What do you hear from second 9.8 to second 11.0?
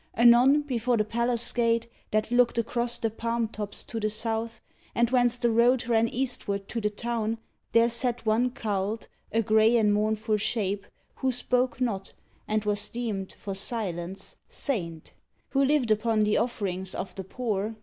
mournful shape,